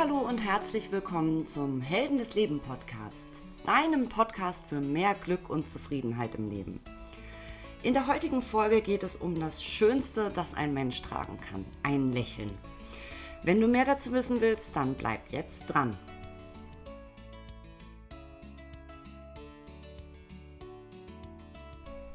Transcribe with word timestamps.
Hallo 0.00 0.18
und 0.18 0.42
herzlich 0.42 0.90
willkommen 0.90 1.46
zum 1.46 1.80
Helden 1.80 2.16
des 2.18 2.34
Lebens 2.34 2.62
Podcast, 2.62 3.26
deinem 3.66 4.08
Podcast 4.08 4.66
für 4.66 4.80
mehr 4.80 5.14
Glück 5.14 5.50
und 5.50 5.70
Zufriedenheit 5.70 6.34
im 6.34 6.48
Leben. 6.48 6.80
In 7.82 7.92
der 7.92 8.06
heutigen 8.06 8.42
Folge 8.42 8.80
geht 8.80 9.02
es 9.02 9.16
um 9.16 9.38
das 9.38 9.62
Schönste, 9.62 10.30
das 10.34 10.54
ein 10.54 10.72
Mensch 10.72 11.02
tragen 11.02 11.38
kann, 11.40 11.64
ein 11.82 12.12
Lächeln. 12.12 12.50
Wenn 13.42 13.60
du 13.60 13.68
mehr 13.68 13.84
dazu 13.84 14.12
wissen 14.12 14.40
willst, 14.40 14.74
dann 14.74 14.94
bleib 14.94 15.30
jetzt 15.30 15.66
dran. 15.66 15.96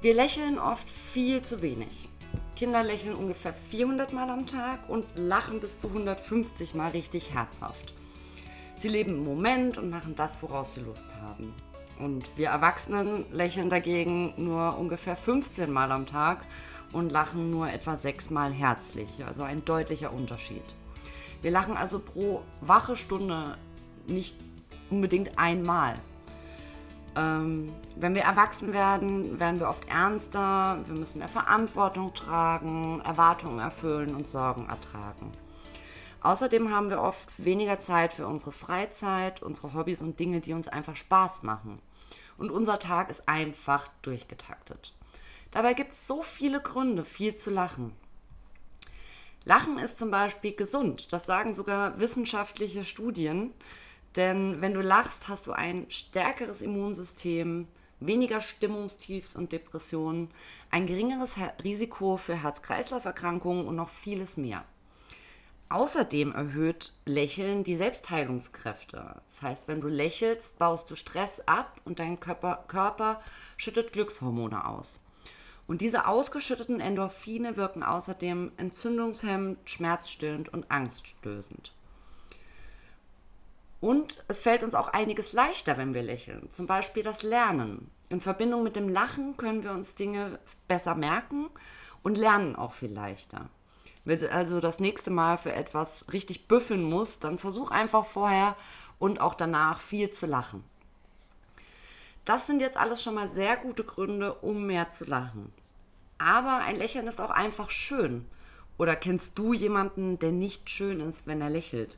Wir 0.01 0.15
lächeln 0.15 0.57
oft 0.57 0.89
viel 0.89 1.41
zu 1.43 1.61
wenig. 1.61 2.09
Kinder 2.57 2.81
lächeln 2.81 3.15
ungefähr 3.15 3.53
400 3.53 4.13
Mal 4.13 4.31
am 4.31 4.47
Tag 4.47 4.89
und 4.89 5.05
lachen 5.15 5.59
bis 5.59 5.79
zu 5.79 5.89
150 5.89 6.73
Mal 6.73 6.89
richtig 6.89 7.31
herzhaft. 7.31 7.93
Sie 8.79 8.87
leben 8.87 9.11
im 9.11 9.23
Moment 9.23 9.77
und 9.77 9.91
machen 9.91 10.15
das, 10.15 10.41
worauf 10.41 10.67
sie 10.67 10.79
Lust 10.81 11.13
haben. 11.21 11.53
Und 11.99 12.25
wir 12.35 12.47
Erwachsenen 12.47 13.25
lächeln 13.31 13.69
dagegen 13.69 14.33
nur 14.37 14.75
ungefähr 14.75 15.15
15 15.15 15.71
Mal 15.71 15.91
am 15.91 16.07
Tag 16.07 16.45
und 16.93 17.11
lachen 17.11 17.51
nur 17.51 17.69
etwa 17.69 17.95
6 17.95 18.31
Mal 18.31 18.51
herzlich. 18.51 19.23
Also 19.23 19.43
ein 19.43 19.63
deutlicher 19.63 20.11
Unterschied. 20.11 20.65
Wir 21.43 21.51
lachen 21.51 21.77
also 21.77 21.99
pro 21.99 22.41
wache 22.61 22.95
Stunde 22.95 23.55
nicht 24.07 24.35
unbedingt 24.89 25.37
einmal. 25.37 25.99
Ähm, 27.17 27.73
wenn 27.95 28.13
wir 28.13 28.21
erwachsen 28.21 28.73
werden, 28.73 29.39
werden 29.39 29.59
wir 29.59 29.69
oft 29.69 29.89
ernster, 29.89 30.77
wir 30.85 30.93
müssen 30.93 31.17
mehr 31.17 31.27
Verantwortung 31.27 32.13
tragen, 32.13 33.01
Erwartungen 33.01 33.59
erfüllen 33.59 34.15
und 34.15 34.29
Sorgen 34.29 34.69
ertragen. 34.69 35.31
Außerdem 36.21 36.71
haben 36.71 36.91
wir 36.91 37.01
oft 37.01 37.43
weniger 37.43 37.79
Zeit 37.79 38.13
für 38.13 38.27
unsere 38.27 38.51
Freizeit, 38.51 39.41
unsere 39.41 39.73
Hobbys 39.73 40.03
und 40.03 40.19
Dinge, 40.19 40.41
die 40.41 40.53
uns 40.53 40.67
einfach 40.67 40.95
Spaß 40.95 41.41
machen. 41.41 41.79
Und 42.37 42.51
unser 42.51 42.77
Tag 42.77 43.09
ist 43.09 43.27
einfach 43.27 43.87
durchgetaktet. 44.03 44.93
Dabei 45.49 45.73
gibt 45.73 45.93
es 45.93 46.05
so 46.05 46.21
viele 46.21 46.61
Gründe, 46.61 47.03
viel 47.03 47.35
zu 47.35 47.49
lachen. 47.49 47.93
Lachen 49.43 49.79
ist 49.79 49.97
zum 49.97 50.11
Beispiel 50.11 50.53
gesund, 50.53 51.13
das 51.13 51.25
sagen 51.25 51.53
sogar 51.53 51.99
wissenschaftliche 51.99 52.83
Studien. 52.83 53.53
Denn 54.15 54.61
wenn 54.61 54.73
du 54.73 54.81
lachst, 54.81 55.27
hast 55.27 55.47
du 55.47 55.51
ein 55.51 55.85
stärkeres 55.89 56.61
Immunsystem, 56.61 57.67
weniger 57.99 58.41
Stimmungstiefs 58.41 59.35
und 59.35 59.51
Depressionen, 59.51 60.31
ein 60.71 60.87
geringeres 60.87 61.35
Risiko 61.63 62.17
für 62.17 62.41
Herz-Kreislauf-Erkrankungen 62.41 63.67
und 63.67 63.75
noch 63.75 63.89
vieles 63.89 64.37
mehr. 64.37 64.65
Außerdem 65.69 66.33
erhöht 66.33 66.93
Lächeln 67.05 67.65
die 67.65 67.75
Selbstheilungskräfte. 67.75 69.21
Das 69.27 69.41
heißt, 69.41 69.67
wenn 69.67 69.81
du 69.81 69.89
lächelst, 69.89 70.57
baust 70.57 70.89
du 70.89 70.95
Stress 70.95 71.41
ab 71.45 71.81
und 71.83 71.99
dein 71.99 72.21
Körper, 72.21 72.63
Körper 72.69 73.21
schüttet 73.57 73.91
Glückshormone 73.91 74.65
aus. 74.65 75.01
Und 75.67 75.81
diese 75.81 76.07
ausgeschütteten 76.07 76.79
Endorphine 76.79 77.57
wirken 77.57 77.83
außerdem 77.83 78.53
entzündungshemmend, 78.55 79.69
schmerzstillend 79.69 80.47
und 80.47 80.71
angststößend. 80.71 81.73
Und 83.79 84.23
es 84.27 84.39
fällt 84.39 84.63
uns 84.63 84.73
auch 84.73 84.89
einiges 84.89 85.33
leichter, 85.33 85.77
wenn 85.77 85.93
wir 85.93 86.01
lächeln. 86.01 86.49
Zum 86.49 86.65
Beispiel 86.65 87.03
das 87.03 87.23
Lernen. 87.23 87.91
In 88.09 88.21
Verbindung 88.21 88.63
mit 88.63 88.75
dem 88.75 88.89
Lachen 88.89 89.37
können 89.37 89.63
wir 89.63 89.71
uns 89.71 89.95
Dinge 89.95 90.39
besser 90.67 90.95
merken 90.95 91.49
und 92.01 92.17
lernen 92.17 92.55
auch 92.55 92.73
viel 92.73 92.91
leichter. 92.91 93.49
Wenn 94.05 94.19
du 94.19 94.31
also 94.31 94.61
das 94.61 94.79
nächste 94.79 95.11
Mal 95.11 95.37
für 95.37 95.51
etwas 95.51 96.05
richtig 96.13 96.47
büffeln 96.47 96.81
musst, 96.81 97.23
dann 97.23 97.37
versuch 97.37 97.71
einfach 97.71 98.05
vorher 98.05 98.55
und 98.99 99.19
auch 99.19 99.33
danach 99.33 99.79
viel 99.79 100.09
zu 100.09 100.25
lachen. 100.25 100.63
Das 102.23 102.47
sind 102.47 102.61
jetzt 102.61 102.77
alles 102.77 103.03
schon 103.03 103.15
mal 103.15 103.29
sehr 103.29 103.57
gute 103.57 103.83
Gründe, 103.83 104.33
um 104.35 104.65
mehr 104.65 104.91
zu 104.91 105.05
lachen. 105.05 105.51
Aber 106.17 106.59
ein 106.59 106.77
Lächeln 106.77 107.07
ist 107.07 107.21
auch 107.21 107.29
einfach 107.29 107.69
schön. 107.69 108.25
Oder 108.77 108.95
kennst 108.95 109.37
du 109.37 109.53
jemanden, 109.53 110.19
der 110.19 110.31
nicht 110.31 110.69
schön 110.69 110.99
ist, 110.99 111.27
wenn 111.27 111.41
er 111.41 111.49
lächelt? 111.49 111.97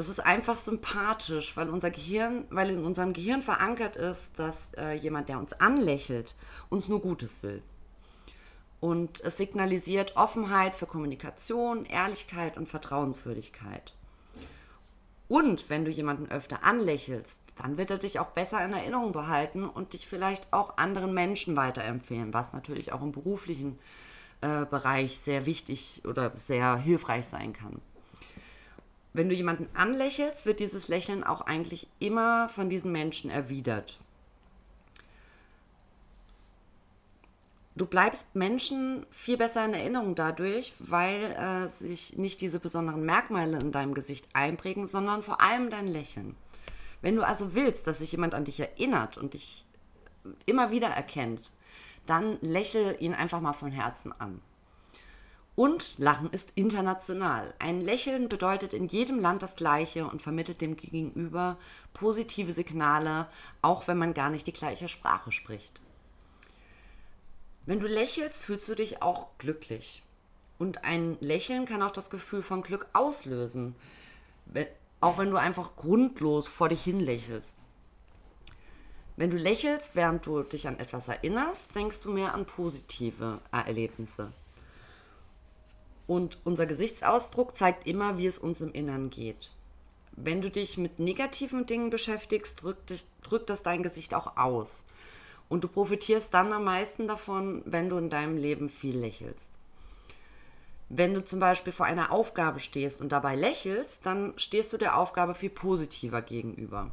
Das 0.00 0.08
ist 0.08 0.20
einfach 0.20 0.56
sympathisch, 0.56 1.58
weil 1.58 1.68
unser 1.68 1.90
Gehirn, 1.90 2.46
weil 2.48 2.70
in 2.70 2.82
unserem 2.86 3.12
Gehirn 3.12 3.42
verankert 3.42 3.96
ist, 3.96 4.38
dass 4.38 4.72
äh, 4.78 4.92
jemand, 4.92 5.28
der 5.28 5.38
uns 5.38 5.52
anlächelt, 5.52 6.36
uns 6.70 6.88
nur 6.88 7.02
Gutes 7.02 7.42
will. 7.42 7.62
Und 8.80 9.20
es 9.20 9.36
signalisiert 9.36 10.16
Offenheit 10.16 10.74
für 10.74 10.86
Kommunikation, 10.86 11.84
Ehrlichkeit 11.84 12.56
und 12.56 12.66
Vertrauenswürdigkeit. 12.66 13.92
Und 15.28 15.68
wenn 15.68 15.84
du 15.84 15.90
jemanden 15.90 16.30
öfter 16.30 16.64
anlächelst, 16.64 17.38
dann 17.56 17.76
wird 17.76 17.90
er 17.90 17.98
dich 17.98 18.20
auch 18.20 18.30
besser 18.30 18.64
in 18.64 18.72
Erinnerung 18.72 19.12
behalten 19.12 19.68
und 19.68 19.92
dich 19.92 20.06
vielleicht 20.06 20.50
auch 20.50 20.78
anderen 20.78 21.12
Menschen 21.12 21.56
weiterempfehlen, 21.56 22.32
was 22.32 22.54
natürlich 22.54 22.94
auch 22.94 23.02
im 23.02 23.12
beruflichen 23.12 23.78
äh, 24.40 24.64
Bereich 24.64 25.18
sehr 25.18 25.44
wichtig 25.44 26.00
oder 26.08 26.34
sehr 26.34 26.78
hilfreich 26.78 27.26
sein 27.26 27.52
kann 27.52 27.82
wenn 29.12 29.28
du 29.28 29.34
jemanden 29.34 29.68
anlächelst, 29.74 30.46
wird 30.46 30.60
dieses 30.60 30.88
Lächeln 30.88 31.24
auch 31.24 31.40
eigentlich 31.40 31.88
immer 31.98 32.48
von 32.48 32.68
diesem 32.68 32.92
Menschen 32.92 33.30
erwidert. 33.30 33.98
Du 37.76 37.86
bleibst 37.86 38.34
Menschen 38.34 39.06
viel 39.10 39.36
besser 39.36 39.64
in 39.64 39.74
Erinnerung 39.74 40.14
dadurch, 40.14 40.74
weil 40.80 41.32
äh, 41.32 41.68
sich 41.68 42.18
nicht 42.18 42.40
diese 42.40 42.60
besonderen 42.60 43.04
Merkmale 43.04 43.58
in 43.58 43.72
deinem 43.72 43.94
Gesicht 43.94 44.28
einprägen, 44.34 44.86
sondern 44.86 45.22
vor 45.22 45.40
allem 45.40 45.70
dein 45.70 45.86
Lächeln. 45.86 46.36
Wenn 47.00 47.16
du 47.16 47.22
also 47.22 47.54
willst, 47.54 47.86
dass 47.86 47.98
sich 47.98 48.12
jemand 48.12 48.34
an 48.34 48.44
dich 48.44 48.60
erinnert 48.60 49.16
und 49.16 49.34
dich 49.34 49.64
immer 50.44 50.70
wieder 50.70 50.88
erkennt, 50.88 51.52
dann 52.06 52.38
lächel 52.42 52.96
ihn 53.00 53.14
einfach 53.14 53.40
mal 53.40 53.52
von 53.52 53.70
Herzen 53.70 54.12
an. 54.20 54.40
Und 55.56 55.98
Lachen 55.98 56.30
ist 56.30 56.52
international. 56.54 57.52
Ein 57.58 57.80
Lächeln 57.80 58.28
bedeutet 58.28 58.72
in 58.72 58.86
jedem 58.86 59.20
Land 59.20 59.42
das 59.42 59.56
Gleiche 59.56 60.06
und 60.06 60.22
vermittelt 60.22 60.60
dem 60.60 60.76
Gegenüber 60.76 61.58
positive 61.92 62.52
Signale, 62.52 63.26
auch 63.60 63.86
wenn 63.88 63.98
man 63.98 64.14
gar 64.14 64.30
nicht 64.30 64.46
die 64.46 64.52
gleiche 64.52 64.88
Sprache 64.88 65.32
spricht. 65.32 65.80
Wenn 67.66 67.80
du 67.80 67.86
lächelst, 67.86 68.42
fühlst 68.42 68.68
du 68.68 68.74
dich 68.74 69.02
auch 69.02 69.28
glücklich. 69.38 70.02
Und 70.58 70.84
ein 70.84 71.18
Lächeln 71.20 71.66
kann 71.66 71.82
auch 71.82 71.90
das 71.90 72.10
Gefühl 72.10 72.42
von 72.42 72.62
Glück 72.62 72.86
auslösen, 72.92 73.74
auch 75.00 75.18
wenn 75.18 75.30
du 75.30 75.36
einfach 75.36 75.76
grundlos 75.76 76.48
vor 76.48 76.68
dich 76.68 76.82
hin 76.82 77.00
lächelst. 77.00 77.56
Wenn 79.16 79.30
du 79.30 79.36
lächelst, 79.36 79.94
während 79.96 80.24
du 80.24 80.42
dich 80.42 80.66
an 80.66 80.78
etwas 80.78 81.08
erinnerst, 81.08 81.74
denkst 81.74 82.00
du 82.00 82.10
mehr 82.10 82.34
an 82.34 82.46
positive 82.46 83.40
Erlebnisse. 83.52 84.32
Und 86.10 86.38
unser 86.42 86.66
Gesichtsausdruck 86.66 87.54
zeigt 87.54 87.86
immer, 87.86 88.18
wie 88.18 88.26
es 88.26 88.36
uns 88.36 88.60
im 88.62 88.72
Innern 88.72 89.10
geht. 89.10 89.52
Wenn 90.10 90.42
du 90.42 90.50
dich 90.50 90.76
mit 90.76 90.98
negativen 90.98 91.66
Dingen 91.66 91.88
beschäftigst, 91.88 92.64
drückt, 92.64 92.90
dich, 92.90 93.04
drückt 93.22 93.48
das 93.48 93.62
dein 93.62 93.84
Gesicht 93.84 94.12
auch 94.12 94.36
aus. 94.36 94.86
Und 95.48 95.62
du 95.62 95.68
profitierst 95.68 96.34
dann 96.34 96.52
am 96.52 96.64
meisten 96.64 97.06
davon, 97.06 97.62
wenn 97.64 97.88
du 97.88 97.96
in 97.96 98.10
deinem 98.10 98.36
Leben 98.36 98.68
viel 98.68 98.98
lächelst. 98.98 99.50
Wenn 100.88 101.14
du 101.14 101.22
zum 101.22 101.38
Beispiel 101.38 101.72
vor 101.72 101.86
einer 101.86 102.10
Aufgabe 102.10 102.58
stehst 102.58 103.00
und 103.00 103.12
dabei 103.12 103.36
lächelst, 103.36 104.04
dann 104.04 104.32
stehst 104.36 104.72
du 104.72 104.78
der 104.78 104.98
Aufgabe 104.98 105.36
viel 105.36 105.50
positiver 105.50 106.22
gegenüber. 106.22 106.90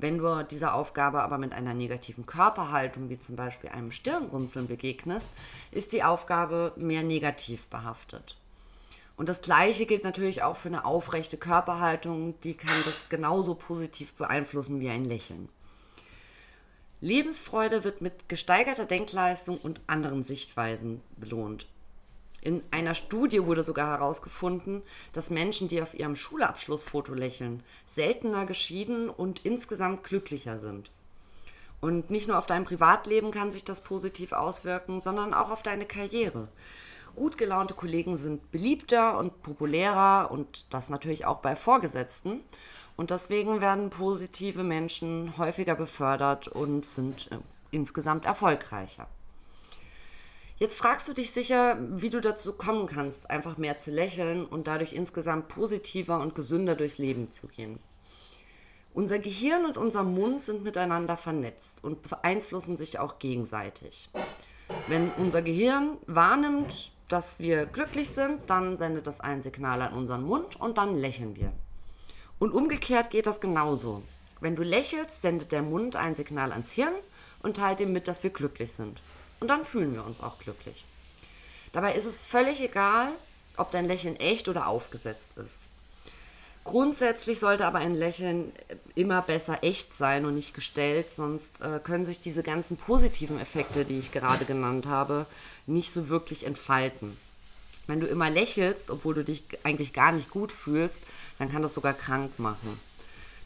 Wenn 0.00 0.16
du 0.16 0.42
dieser 0.44 0.74
Aufgabe 0.74 1.22
aber 1.22 1.36
mit 1.36 1.52
einer 1.52 1.74
negativen 1.74 2.24
Körperhaltung, 2.24 3.10
wie 3.10 3.18
zum 3.18 3.36
Beispiel 3.36 3.68
einem 3.68 3.90
Stirnrunzeln, 3.92 4.66
begegnest, 4.66 5.28
ist 5.72 5.92
die 5.92 6.02
Aufgabe 6.02 6.72
mehr 6.76 7.02
negativ 7.02 7.68
behaftet. 7.68 8.38
Und 9.18 9.28
das 9.28 9.42
Gleiche 9.42 9.84
gilt 9.84 10.02
natürlich 10.02 10.42
auch 10.42 10.56
für 10.56 10.68
eine 10.68 10.86
aufrechte 10.86 11.36
Körperhaltung, 11.36 12.40
die 12.40 12.54
kann 12.54 12.82
das 12.86 13.10
genauso 13.10 13.54
positiv 13.54 14.14
beeinflussen 14.14 14.80
wie 14.80 14.88
ein 14.88 15.04
Lächeln. 15.04 15.50
Lebensfreude 17.02 17.84
wird 17.84 18.00
mit 18.00 18.30
gesteigerter 18.30 18.86
Denkleistung 18.86 19.58
und 19.58 19.82
anderen 19.86 20.24
Sichtweisen 20.24 21.02
belohnt. 21.18 21.66
In 22.42 22.62
einer 22.70 22.94
Studie 22.94 23.44
wurde 23.44 23.62
sogar 23.62 23.88
herausgefunden, 23.88 24.82
dass 25.12 25.30
Menschen, 25.30 25.68
die 25.68 25.82
auf 25.82 25.94
ihrem 25.94 26.16
Schulabschlussfoto 26.16 27.12
lächeln, 27.12 27.62
seltener 27.86 28.46
geschieden 28.46 29.10
und 29.10 29.44
insgesamt 29.44 30.04
glücklicher 30.04 30.58
sind. 30.58 30.90
Und 31.80 32.10
nicht 32.10 32.28
nur 32.28 32.38
auf 32.38 32.46
dein 32.46 32.64
Privatleben 32.64 33.30
kann 33.30 33.52
sich 33.52 33.64
das 33.64 33.82
positiv 33.82 34.32
auswirken, 34.32 35.00
sondern 35.00 35.34
auch 35.34 35.50
auf 35.50 35.62
deine 35.62 35.86
Karriere. 35.86 36.48
Gut 37.16 37.36
gelaunte 37.38 37.74
Kollegen 37.74 38.16
sind 38.16 38.50
beliebter 38.52 39.18
und 39.18 39.42
populärer 39.42 40.30
und 40.30 40.72
das 40.72 40.90
natürlich 40.90 41.26
auch 41.26 41.38
bei 41.38 41.56
Vorgesetzten. 41.56 42.40
Und 42.96 43.10
deswegen 43.10 43.60
werden 43.60 43.90
positive 43.90 44.62
Menschen 44.62 45.36
häufiger 45.38 45.74
befördert 45.74 46.48
und 46.48 46.86
sind 46.86 47.30
äh, 47.32 47.38
insgesamt 47.70 48.26
erfolgreicher. 48.26 49.08
Jetzt 50.60 50.76
fragst 50.76 51.08
du 51.08 51.14
dich 51.14 51.30
sicher, 51.30 51.78
wie 51.80 52.10
du 52.10 52.20
dazu 52.20 52.52
kommen 52.52 52.86
kannst, 52.86 53.30
einfach 53.30 53.56
mehr 53.56 53.78
zu 53.78 53.90
lächeln 53.90 54.44
und 54.44 54.66
dadurch 54.66 54.92
insgesamt 54.92 55.48
positiver 55.48 56.20
und 56.20 56.34
gesünder 56.34 56.74
durchs 56.74 56.98
Leben 56.98 57.30
zu 57.30 57.48
gehen. 57.48 57.80
Unser 58.92 59.20
Gehirn 59.20 59.64
und 59.64 59.78
unser 59.78 60.02
Mund 60.02 60.44
sind 60.44 60.62
miteinander 60.62 61.16
vernetzt 61.16 61.82
und 61.82 62.02
beeinflussen 62.02 62.76
sich 62.76 62.98
auch 62.98 63.18
gegenseitig. 63.18 64.10
Wenn 64.86 65.10
unser 65.12 65.40
Gehirn 65.40 65.96
wahrnimmt, 66.06 66.92
dass 67.08 67.40
wir 67.40 67.64
glücklich 67.64 68.10
sind, 68.10 68.50
dann 68.50 68.76
sendet 68.76 69.06
das 69.06 69.20
ein 69.22 69.40
Signal 69.40 69.80
an 69.80 69.94
unseren 69.94 70.24
Mund 70.24 70.60
und 70.60 70.76
dann 70.76 70.94
lächeln 70.94 71.36
wir. 71.36 71.54
Und 72.38 72.52
umgekehrt 72.52 73.08
geht 73.08 73.26
das 73.26 73.40
genauso. 73.40 74.02
Wenn 74.42 74.56
du 74.56 74.62
lächelst, 74.62 75.22
sendet 75.22 75.52
der 75.52 75.62
Mund 75.62 75.96
ein 75.96 76.16
Signal 76.16 76.52
ans 76.52 76.72
Hirn 76.72 76.92
und 77.42 77.56
teilt 77.56 77.80
ihm 77.80 77.94
mit, 77.94 78.08
dass 78.08 78.22
wir 78.22 78.30
glücklich 78.30 78.72
sind. 78.72 79.00
Und 79.40 79.48
dann 79.48 79.64
fühlen 79.64 79.94
wir 79.94 80.04
uns 80.04 80.20
auch 80.20 80.38
glücklich. 80.38 80.84
Dabei 81.72 81.94
ist 81.94 82.04
es 82.04 82.18
völlig 82.18 82.60
egal, 82.60 83.10
ob 83.56 83.70
dein 83.70 83.86
Lächeln 83.86 84.16
echt 84.16 84.48
oder 84.48 84.66
aufgesetzt 84.66 85.36
ist. 85.36 85.68
Grundsätzlich 86.62 87.38
sollte 87.38 87.64
aber 87.64 87.78
ein 87.78 87.94
Lächeln 87.94 88.52
immer 88.94 89.22
besser 89.22 89.64
echt 89.64 89.96
sein 89.96 90.26
und 90.26 90.34
nicht 90.34 90.54
gestellt, 90.54 91.06
sonst 91.14 91.60
äh, 91.62 91.80
können 91.82 92.04
sich 92.04 92.20
diese 92.20 92.42
ganzen 92.42 92.76
positiven 92.76 93.40
Effekte, 93.40 93.84
die 93.84 93.98
ich 93.98 94.12
gerade 94.12 94.44
genannt 94.44 94.86
habe, 94.86 95.26
nicht 95.66 95.90
so 95.90 96.08
wirklich 96.08 96.44
entfalten. 96.44 97.16
Wenn 97.86 98.00
du 98.00 98.06
immer 98.06 98.28
lächelst, 98.28 98.90
obwohl 98.90 99.14
du 99.14 99.24
dich 99.24 99.42
eigentlich 99.64 99.94
gar 99.94 100.12
nicht 100.12 100.30
gut 100.30 100.52
fühlst, 100.52 101.00
dann 101.38 101.50
kann 101.50 101.62
das 101.62 101.74
sogar 101.74 101.94
krank 101.94 102.38
machen. 102.38 102.78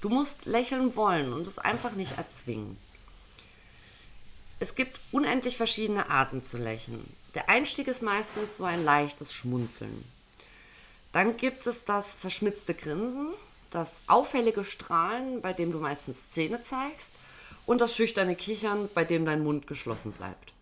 Du 0.00 0.08
musst 0.08 0.44
lächeln 0.44 0.96
wollen 0.96 1.32
und 1.32 1.46
es 1.46 1.58
einfach 1.58 1.92
nicht 1.92 2.18
erzwingen. 2.18 2.76
Es 4.60 4.74
gibt 4.74 5.00
unendlich 5.10 5.56
verschiedene 5.56 6.10
Arten 6.10 6.42
zu 6.42 6.56
lächeln. 6.56 7.04
Der 7.34 7.48
Einstieg 7.48 7.88
ist 7.88 8.02
meistens 8.02 8.56
so 8.56 8.64
ein 8.64 8.84
leichtes 8.84 9.34
Schmunzeln. 9.34 10.04
Dann 11.12 11.36
gibt 11.36 11.66
es 11.66 11.84
das 11.84 12.16
verschmitzte 12.16 12.74
Grinsen, 12.74 13.28
das 13.70 14.02
auffällige 14.06 14.64
Strahlen, 14.64 15.40
bei 15.42 15.52
dem 15.52 15.72
du 15.72 15.78
meistens 15.78 16.30
Zähne 16.30 16.62
zeigst, 16.62 17.12
und 17.66 17.80
das 17.80 17.96
schüchterne 17.96 18.36
Kichern, 18.36 18.88
bei 18.94 19.04
dem 19.04 19.24
dein 19.24 19.42
Mund 19.42 19.66
geschlossen 19.66 20.12
bleibt. 20.12 20.52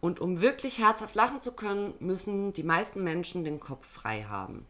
Und 0.00 0.20
um 0.20 0.40
wirklich 0.40 0.78
herzhaft 0.78 1.14
lachen 1.14 1.40
zu 1.40 1.52
können, 1.52 1.94
müssen 2.00 2.52
die 2.52 2.62
meisten 2.62 3.02
Menschen 3.02 3.44
den 3.44 3.60
Kopf 3.60 3.86
frei 3.86 4.24
haben. 4.28 4.66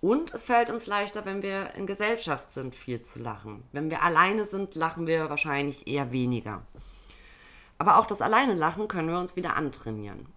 Und 0.00 0.32
es 0.34 0.44
fällt 0.44 0.70
uns 0.70 0.86
leichter, 0.86 1.24
wenn 1.24 1.42
wir 1.42 1.74
in 1.74 1.86
Gesellschaft 1.86 2.52
sind, 2.52 2.74
viel 2.74 3.02
zu 3.02 3.18
lachen. 3.18 3.62
Wenn 3.72 3.90
wir 3.90 4.02
alleine 4.02 4.44
sind, 4.44 4.74
lachen 4.74 5.06
wir 5.06 5.30
wahrscheinlich 5.30 5.86
eher 5.86 6.12
weniger. 6.12 6.62
Aber 7.82 7.98
auch 7.98 8.06
das 8.06 8.22
alleine 8.22 8.54
Lachen 8.54 8.86
können 8.86 9.08
wir 9.08 9.18
uns 9.18 9.34
wieder 9.34 9.56
antrainieren. 9.56 10.28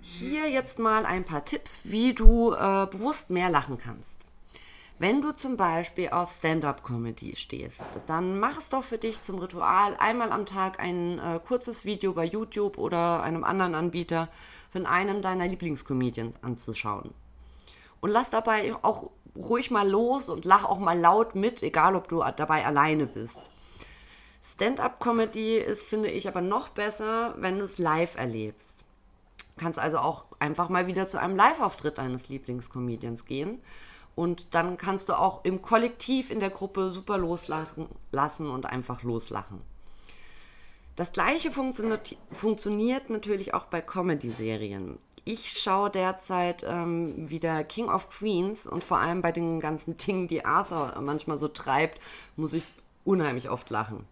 Hier 0.00 0.48
jetzt 0.48 0.78
mal 0.78 1.04
ein 1.04 1.24
paar 1.24 1.44
Tipps, 1.44 1.80
wie 1.82 2.14
du 2.14 2.52
äh, 2.52 2.86
bewusst 2.86 3.30
mehr 3.30 3.50
lachen 3.50 3.76
kannst. 3.76 4.18
Wenn 5.00 5.20
du 5.20 5.32
zum 5.32 5.56
Beispiel 5.56 6.10
auf 6.10 6.30
Stand-up-Comedy 6.30 7.34
stehst, 7.34 7.82
dann 8.06 8.38
mach 8.38 8.56
es 8.56 8.68
doch 8.68 8.84
für 8.84 8.98
dich 8.98 9.20
zum 9.20 9.40
Ritual, 9.40 9.96
einmal 9.98 10.30
am 10.30 10.46
Tag 10.46 10.78
ein 10.78 11.18
äh, 11.18 11.40
kurzes 11.44 11.84
Video 11.84 12.12
bei 12.12 12.24
YouTube 12.24 12.78
oder 12.78 13.24
einem 13.24 13.42
anderen 13.42 13.74
Anbieter 13.74 14.28
von 14.70 14.86
einem 14.86 15.22
deiner 15.22 15.48
Lieblingscomedians 15.48 16.36
anzuschauen. 16.40 17.12
Und 18.00 18.10
lass 18.10 18.30
dabei 18.30 18.76
auch 18.82 19.10
ruhig 19.34 19.72
mal 19.72 19.90
los 19.90 20.28
und 20.28 20.44
lach 20.44 20.62
auch 20.62 20.78
mal 20.78 20.96
laut 20.96 21.34
mit, 21.34 21.64
egal 21.64 21.96
ob 21.96 22.06
du 22.06 22.22
dabei 22.36 22.64
alleine 22.64 23.08
bist. 23.08 23.40
Stand-up-Comedy 24.60 25.56
ist, 25.56 25.86
finde 25.86 26.10
ich, 26.10 26.28
aber 26.28 26.42
noch 26.42 26.68
besser, 26.68 27.34
wenn 27.38 27.56
du 27.56 27.64
es 27.64 27.78
live 27.78 28.16
erlebst. 28.16 28.84
Du 29.56 29.64
kannst 29.64 29.78
also 29.78 29.96
auch 29.96 30.26
einfach 30.38 30.68
mal 30.68 30.86
wieder 30.86 31.06
zu 31.06 31.18
einem 31.18 31.34
Live-Auftritt 31.34 31.96
deines 31.96 32.28
Lieblingscomedians 32.28 33.24
gehen. 33.24 33.62
Und 34.14 34.54
dann 34.54 34.76
kannst 34.76 35.08
du 35.08 35.14
auch 35.14 35.46
im 35.46 35.62
Kollektiv 35.62 36.30
in 36.30 36.40
der 36.40 36.50
Gruppe 36.50 36.90
super 36.90 37.16
loslassen 37.16 37.88
lassen 38.12 38.50
und 38.50 38.66
einfach 38.66 39.02
loslachen. 39.02 39.62
Das 40.94 41.12
gleiche 41.12 41.50
funktioniert, 41.50 42.18
funktioniert 42.30 43.08
natürlich 43.08 43.54
auch 43.54 43.64
bei 43.64 43.80
Comedy-Serien. 43.80 44.98
Ich 45.24 45.52
schaue 45.52 45.88
derzeit 45.88 46.66
ähm, 46.68 47.30
wieder 47.30 47.64
King 47.64 47.88
of 47.88 48.10
Queens 48.10 48.66
und 48.66 48.84
vor 48.84 48.98
allem 48.98 49.22
bei 49.22 49.32
den 49.32 49.58
ganzen 49.58 49.96
Dingen, 50.06 50.28
die 50.28 50.44
Arthur 50.44 51.00
manchmal 51.00 51.38
so 51.38 51.48
treibt, 51.48 51.98
muss 52.36 52.52
ich 52.52 52.74
unheimlich 53.06 53.48
oft 53.48 53.70
lachen. 53.70 54.06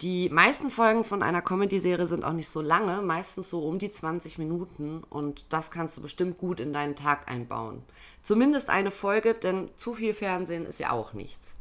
Die 0.00 0.28
meisten 0.28 0.70
Folgen 0.70 1.04
von 1.04 1.22
einer 1.22 1.40
Comedy-Serie 1.40 2.08
sind 2.08 2.24
auch 2.24 2.32
nicht 2.32 2.48
so 2.48 2.60
lange, 2.60 3.00
meistens 3.00 3.48
so 3.48 3.60
um 3.60 3.78
die 3.78 3.92
20 3.92 4.38
Minuten 4.38 5.04
und 5.08 5.46
das 5.50 5.70
kannst 5.70 5.96
du 5.96 6.00
bestimmt 6.00 6.36
gut 6.36 6.58
in 6.58 6.72
deinen 6.72 6.96
Tag 6.96 7.30
einbauen. 7.30 7.82
Zumindest 8.20 8.70
eine 8.70 8.90
Folge, 8.90 9.34
denn 9.34 9.70
zu 9.76 9.94
viel 9.94 10.12
Fernsehen 10.12 10.66
ist 10.66 10.80
ja 10.80 10.90
auch 10.90 11.12
nichts. 11.12 11.58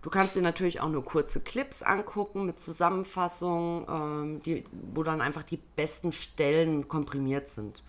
Du 0.00 0.10
kannst 0.10 0.36
dir 0.36 0.42
natürlich 0.42 0.80
auch 0.80 0.88
nur 0.88 1.04
kurze 1.04 1.40
Clips 1.40 1.82
angucken 1.82 2.46
mit 2.46 2.60
Zusammenfassungen, 2.60 3.84
ähm, 3.88 4.40
die, 4.44 4.62
wo 4.94 5.02
dann 5.02 5.20
einfach 5.20 5.42
die 5.42 5.58
besten 5.74 6.12
Stellen 6.12 6.86
komprimiert 6.86 7.48
sind. 7.48 7.82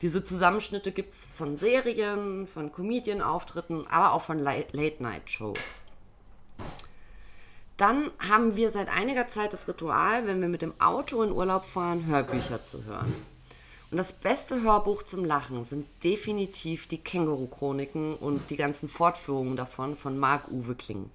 Diese 0.00 0.24
Zusammenschnitte 0.24 0.90
gibt 0.90 1.12
es 1.12 1.26
von 1.26 1.54
Serien, 1.54 2.46
von 2.46 2.72
Comedian-Auftritten, 2.72 3.86
aber 3.88 4.14
auch 4.14 4.22
von 4.22 4.38
Late-Night-Shows. 4.38 5.82
Dann 7.76 8.10
haben 8.20 8.54
wir 8.54 8.70
seit 8.70 8.88
einiger 8.88 9.26
Zeit 9.26 9.52
das 9.52 9.66
Ritual, 9.66 10.26
wenn 10.26 10.40
wir 10.40 10.48
mit 10.48 10.62
dem 10.62 10.80
Auto 10.80 11.22
in 11.22 11.32
Urlaub 11.32 11.64
fahren, 11.64 12.06
Hörbücher 12.06 12.62
zu 12.62 12.84
hören. 12.84 13.12
Und 13.90 13.98
das 13.98 14.12
beste 14.12 14.62
Hörbuch 14.62 15.02
zum 15.02 15.24
Lachen 15.24 15.64
sind 15.64 15.86
definitiv 16.02 16.86
die 16.86 16.98
Känguru-Chroniken 16.98 18.16
und 18.16 18.50
die 18.50 18.56
ganzen 18.56 18.88
Fortführungen 18.88 19.56
davon 19.56 19.96
von 19.96 20.18
Marc-Uwe 20.18 20.74
Kling. 20.74 21.10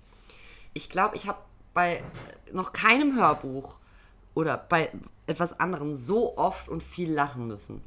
Ich 0.73 0.89
glaube, 0.89 1.15
ich 1.15 1.27
habe 1.27 1.39
bei 1.73 2.03
noch 2.51 2.73
keinem 2.73 3.15
Hörbuch 3.15 3.77
oder 4.33 4.57
bei 4.57 4.91
etwas 5.27 5.59
anderem 5.59 5.93
so 5.93 6.37
oft 6.37 6.69
und 6.69 6.83
viel 6.83 7.11
lachen 7.11 7.47
müssen. 7.47 7.81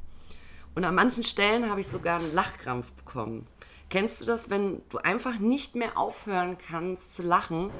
Und 0.74 0.84
an 0.84 0.94
manchen 0.94 1.24
Stellen 1.24 1.68
habe 1.68 1.80
ich 1.80 1.88
sogar 1.88 2.20
einen 2.20 2.34
Lachkrampf 2.34 2.92
bekommen. 2.92 3.46
Kennst 3.90 4.20
du 4.20 4.24
das, 4.24 4.48
wenn 4.48 4.82
du 4.88 4.98
einfach 4.98 5.38
nicht 5.38 5.74
mehr 5.74 5.98
aufhören 5.98 6.56
kannst 6.58 7.14
zu 7.14 7.22
lachen, 7.22 7.70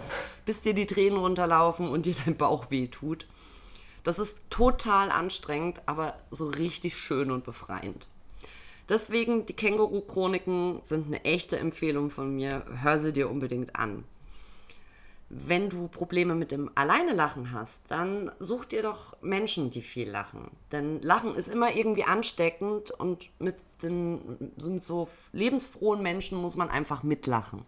bis 0.45 0.61
dir 0.61 0.75
die 0.75 0.87
Tränen 0.87 1.19
runterlaufen 1.19 1.89
und 1.89 2.07
dir 2.07 2.15
dein 2.25 2.37
Bauch 2.37 2.71
wehtut? 2.71 3.27
Das 4.05 4.19
ist 4.19 4.39
total 4.51 5.11
anstrengend, 5.11 5.83
aber 5.87 6.17
so 6.31 6.49
richtig 6.49 6.97
schön 6.97 7.31
und 7.31 7.45
befreiend. 7.45 8.09
Deswegen, 8.89 9.47
die 9.47 9.55
Känguru-Chroniken 9.55 10.81
sind 10.83 11.07
eine 11.07 11.25
echte 11.25 11.59
Empfehlung 11.59 12.11
von 12.11 12.35
mir. 12.35 12.65
Hör 12.83 12.99
sie 12.99 13.13
dir 13.13 13.31
unbedingt 13.31 13.77
an 13.77 14.05
wenn 15.35 15.71
du 15.71 15.89
Probleme 15.89 16.35
mit 16.35 16.51
dem 16.53 16.71
Alleine-Lachen 16.75 17.53
hast, 17.53 17.85
dann 17.89 18.31
such 18.39 18.67
dir 18.67 18.83
doch 18.83 19.17
Menschen, 19.23 19.71
die 19.71 19.81
viel 19.81 20.11
lachen. 20.11 20.51
Denn 20.73 21.01
Lachen 21.01 21.35
ist 21.35 21.49
immer 21.49 21.75
irgendwie 21.75 22.05
ansteckend 22.05 22.91
und 22.91 23.31
mit, 23.41 23.57
den, 23.83 24.53
mit 24.59 24.85
so 24.85 25.09
lebensfrohen 25.33 26.03
Menschen 26.03 26.37
muss 26.39 26.55
man 26.55 26.69
einfach 26.69 27.03
mitlachen. 27.03 27.65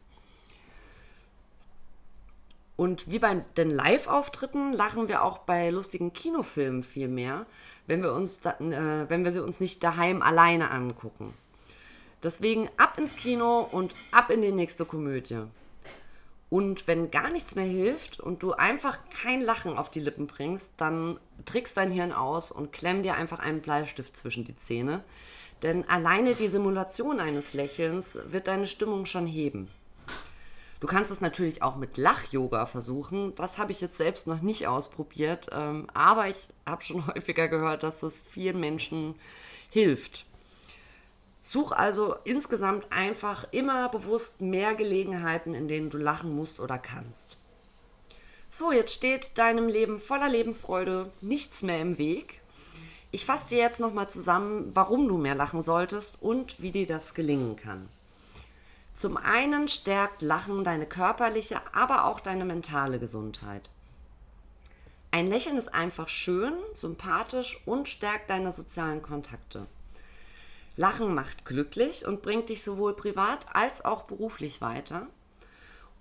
Und 2.76 3.10
wie 3.10 3.18
bei 3.18 3.34
den 3.56 3.70
Live-Auftritten 3.70 4.74
lachen 4.74 5.08
wir 5.08 5.22
auch 5.22 5.38
bei 5.38 5.70
lustigen 5.70 6.12
Kinofilmen 6.12 6.84
viel 6.84 7.08
mehr, 7.08 7.46
wenn 7.86 8.02
wir, 8.02 8.12
uns 8.12 8.40
da, 8.40 8.58
äh, 8.58 9.08
wenn 9.08 9.24
wir 9.24 9.32
sie 9.32 9.42
uns 9.42 9.60
nicht 9.60 9.82
daheim 9.82 10.20
alleine 10.20 10.70
angucken. 10.70 11.32
Deswegen 12.22 12.68
ab 12.76 12.98
ins 12.98 13.16
Kino 13.16 13.66
und 13.72 13.94
ab 14.10 14.30
in 14.30 14.42
die 14.42 14.52
nächste 14.52 14.84
Komödie. 14.84 15.44
Und 16.50 16.86
wenn 16.86 17.10
gar 17.10 17.30
nichts 17.30 17.54
mehr 17.54 17.64
hilft 17.64 18.20
und 18.20 18.42
du 18.42 18.52
einfach 18.52 18.98
kein 19.22 19.40
Lachen 19.40 19.76
auf 19.76 19.90
die 19.90 20.00
Lippen 20.00 20.26
bringst, 20.26 20.74
dann 20.76 21.18
trickst 21.46 21.76
dein 21.76 21.90
Hirn 21.90 22.12
aus 22.12 22.52
und 22.52 22.72
klemm 22.72 23.02
dir 23.02 23.14
einfach 23.14 23.40
einen 23.40 23.60
Bleistift 23.60 24.16
zwischen 24.16 24.44
die 24.44 24.56
Zähne. 24.56 25.02
Denn 25.62 25.88
alleine 25.88 26.34
die 26.34 26.48
Simulation 26.48 27.20
eines 27.20 27.54
Lächelns 27.54 28.18
wird 28.26 28.48
deine 28.48 28.66
Stimmung 28.66 29.06
schon 29.06 29.26
heben. 29.26 29.68
Du 30.80 30.86
kannst 30.86 31.10
es 31.10 31.22
natürlich 31.22 31.62
auch 31.62 31.76
mit 31.76 31.96
Lach-Yoga 31.96 32.66
versuchen. 32.66 33.34
Das 33.36 33.56
habe 33.56 33.72
ich 33.72 33.80
jetzt 33.80 33.96
selbst 33.96 34.26
noch 34.26 34.42
nicht 34.42 34.66
ausprobiert, 34.66 35.48
ähm, 35.52 35.86
aber 35.94 36.28
ich 36.28 36.48
habe 36.66 36.82
schon 36.82 37.06
häufiger 37.14 37.48
gehört, 37.48 37.82
dass 37.82 38.02
es 38.02 38.20
vielen 38.20 38.60
Menschen 38.60 39.14
hilft. 39.70 40.26
Such 41.46 41.72
also 41.72 42.16
insgesamt 42.24 42.90
einfach 42.90 43.46
immer 43.50 43.90
bewusst 43.90 44.40
mehr 44.40 44.74
Gelegenheiten, 44.74 45.52
in 45.52 45.68
denen 45.68 45.90
du 45.90 45.98
lachen 45.98 46.34
musst 46.34 46.58
oder 46.58 46.78
kannst. 46.78 47.36
So, 48.48 48.72
jetzt 48.72 48.94
steht 48.94 49.36
deinem 49.36 49.68
Leben 49.68 49.98
voller 49.98 50.30
Lebensfreude 50.30 51.12
nichts 51.20 51.62
mehr 51.62 51.82
im 51.82 51.98
Weg. 51.98 52.40
Ich 53.10 53.26
fasse 53.26 53.50
dir 53.50 53.58
jetzt 53.58 53.78
nochmal 53.78 54.08
zusammen, 54.08 54.70
warum 54.74 55.06
du 55.06 55.18
mehr 55.18 55.34
lachen 55.34 55.60
solltest 55.60 56.16
und 56.22 56.62
wie 56.62 56.70
dir 56.70 56.86
das 56.86 57.12
gelingen 57.12 57.56
kann. 57.56 57.90
Zum 58.96 59.18
einen 59.18 59.68
stärkt 59.68 60.22
Lachen 60.22 60.64
deine 60.64 60.86
körperliche, 60.86 61.60
aber 61.74 62.06
auch 62.06 62.20
deine 62.20 62.46
mentale 62.46 62.98
Gesundheit. 62.98 63.68
Ein 65.10 65.26
Lächeln 65.26 65.58
ist 65.58 65.74
einfach 65.74 66.08
schön, 66.08 66.54
sympathisch 66.72 67.60
und 67.66 67.86
stärkt 67.88 68.30
deine 68.30 68.50
sozialen 68.50 69.02
Kontakte. 69.02 69.66
Lachen 70.76 71.14
macht 71.14 71.44
glücklich 71.44 72.04
und 72.04 72.22
bringt 72.22 72.48
dich 72.48 72.64
sowohl 72.64 72.96
privat 72.96 73.46
als 73.54 73.84
auch 73.84 74.04
beruflich 74.04 74.60
weiter. 74.60 75.06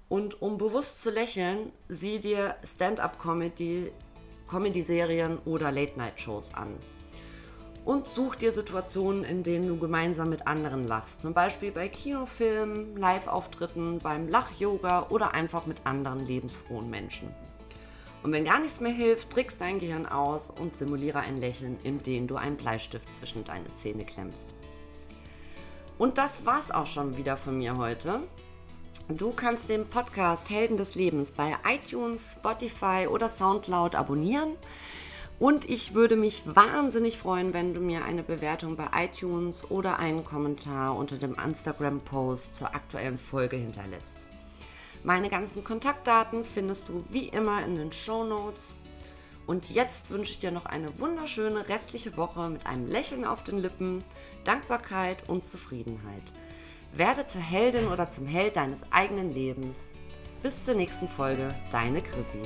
Und 0.10 0.42
um 0.42 0.58
bewusst 0.58 1.02
zu 1.02 1.12
lächeln, 1.12 1.72
sieh 1.90 2.20
dir 2.20 2.56
Stand-up-Comedy, 2.66 3.92
Comedy-Serien 4.50 5.38
oder 5.46 5.72
Late-Night-Shows 5.72 6.56
an. 6.56 6.76
Und 7.86 8.08
such 8.08 8.36
dir 8.36 8.52
Situationen, 8.52 9.24
in 9.24 9.44
denen 9.44 9.68
du 9.68 9.78
gemeinsam 9.78 10.30
mit 10.30 10.48
anderen 10.48 10.86
lachst. 10.86 11.22
Zum 11.22 11.34
Beispiel 11.34 11.72
bei 11.72 11.88
Kinofilmen, 11.88 12.96
Live-Auftritten, 12.96 14.00
beim 14.00 14.28
Lach-Yoga 14.28 15.08
oder 15.10 15.34
einfach 15.34 15.66
mit 15.66 15.86
anderen 15.86 16.26
lebensfrohen 16.26 16.90
Menschen. 16.90 17.30
Und 18.24 18.32
wenn 18.32 18.46
gar 18.46 18.60
nichts 18.60 18.80
mehr 18.80 18.92
hilft, 18.92 19.32
trickst 19.32 19.60
dein 19.60 19.80
Gehirn 19.80 20.06
aus 20.06 20.50
und 20.50 20.74
simuliere 20.74 21.20
ein 21.20 21.42
Lächeln, 21.42 21.78
indem 21.84 22.26
du 22.26 22.38
einen 22.38 22.56
Bleistift 22.56 23.12
zwischen 23.12 23.44
deine 23.44 23.76
Zähne 23.76 24.06
klemmst. 24.06 24.48
Und 25.98 26.18
das 26.18 26.46
war's 26.46 26.72
auch 26.72 26.86
schon 26.86 27.18
wieder 27.18 27.36
von 27.36 27.58
mir 27.58 27.78
heute. 27.78 28.22
Du 29.10 29.32
kannst 29.32 29.68
den 29.68 29.86
Podcast 29.86 30.50
Helden 30.50 30.78
des 30.78 30.96
Lebens 30.96 31.34
bei 31.34 31.58
iTunes, 31.68 32.38
Spotify 32.40 33.08
oder 33.10 33.28
Soundcloud 33.28 33.96
abonnieren. 33.96 34.56
Und 35.40 35.70
ich 35.70 35.94
würde 35.94 36.16
mich 36.16 36.44
wahnsinnig 36.46 37.18
freuen, 37.18 37.54
wenn 37.54 37.74
du 37.74 37.82
mir 37.82 38.06
eine 38.06 38.24
Bewertung 38.24 38.78
bei 38.78 38.88
iTunes 38.96 39.70
oder 39.70 40.00
einen 40.00 40.24
Kommentar 40.24 40.96
unter 40.96 41.18
dem 41.18 41.36
Instagram-Post 41.36 42.56
zur 42.56 42.74
aktuellen 42.74 43.18
Folge 43.18 43.58
hinterlässt. 43.58 44.26
Meine 45.04 45.30
ganzen 45.30 45.66
Kontaktdaten 45.66 46.46
findest 46.46 46.88
du 46.88 47.04
wie 47.10 47.28
immer 47.28 47.64
in 47.66 47.76
den 47.76 47.92
Show 47.92 48.24
Notes. 48.24 48.78
Und 49.46 49.70
jetzt 49.70 50.12
wünsche 50.12 50.32
ich 50.32 50.40
dir 50.40 50.52
noch 50.52 50.66
eine 50.66 50.98
wunderschöne 50.98 51.68
restliche 51.68 52.16
Woche 52.16 52.48
mit 52.48 52.66
einem 52.66 52.88
Lächeln 52.88 53.26
auf 53.26 53.44
den 53.44 53.58
Lippen, 53.58 54.06
Dankbarkeit 54.46 55.28
und 55.28 55.46
Zufriedenheit. 55.46 56.24
Werde 56.94 57.26
zur 57.26 57.42
Heldin 57.42 57.88
oder 57.88 58.10
zum 58.10 58.26
Held 58.28 58.56
deines 58.56 58.90
eigenen 58.94 59.34
Lebens. 59.34 59.92
Bis 60.42 60.64
zur 60.64 60.76
nächsten 60.76 61.10
Folge, 61.10 61.54
deine 61.72 62.02
Chrissy. 62.02 62.42